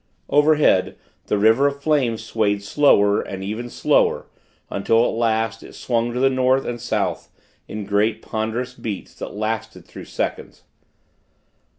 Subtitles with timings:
[0.29, 0.97] Overhead,
[1.27, 4.25] the river of flame swayed slower, and even slower;
[4.71, 7.29] until, at last, it swung to the North and South
[7.67, 10.63] in great, ponderous beats, that lasted through seconds.